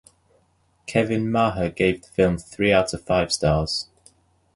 Kevin 0.87 1.31
Maher 1.31 1.69
gave 1.69 2.01
the 2.01 2.07
film 2.07 2.39
three 2.39 2.73
out 2.73 2.91
of 2.91 3.03
five 3.05 3.31
stars. 3.31 3.87